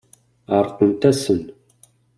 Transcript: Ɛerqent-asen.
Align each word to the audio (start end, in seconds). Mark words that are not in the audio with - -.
Ɛerqent-asen. 0.55 1.41